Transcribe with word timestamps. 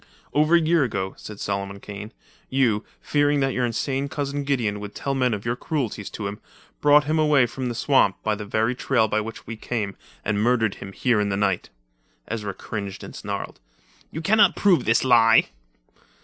"Over 0.33 0.55
a 0.55 0.59
year 0.59 0.83
ago," 0.83 1.13
said 1.15 1.39
Solomon 1.39 1.79
Kane, 1.79 2.11
"you, 2.49 2.83
fearing 3.01 3.39
that 3.41 3.53
your 3.53 3.67
insane 3.67 4.09
cousin 4.09 4.43
Gideon 4.45 4.79
would 4.79 4.95
tell 4.95 5.13
men 5.13 5.31
of 5.31 5.45
your 5.45 5.55
cruelties 5.55 6.09
to 6.09 6.25
him, 6.25 6.39
brought 6.81 7.03
him 7.03 7.19
away 7.19 7.45
from 7.45 7.69
the 7.69 7.75
swamp 7.75 8.17
by 8.23 8.33
the 8.33 8.43
very 8.43 8.73
trail 8.73 9.07
by 9.07 9.21
which 9.21 9.45
we 9.45 9.55
came, 9.55 9.95
and 10.25 10.41
murdered 10.41 10.73
him 10.81 10.91
here 10.91 11.19
in 11.19 11.29
the 11.29 11.37
night." 11.37 11.69
Ezra 12.27 12.55
cringed 12.55 13.03
and 13.03 13.15
snarled. 13.15 13.59
"You 14.11 14.21
can 14.21 14.37
not 14.39 14.55
prove 14.55 14.85
this 14.85 15.03
lie!" 15.03 15.49